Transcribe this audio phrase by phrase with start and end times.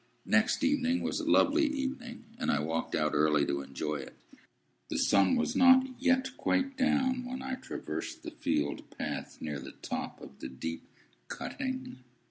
[0.25, 4.15] Next evening was a lovely evening, and I walked out early to enjoy it.
[4.89, 9.73] The sun was not yet quite down when I traversed the field path near the
[9.83, 10.87] top of the deep
[11.27, 11.99] cutting.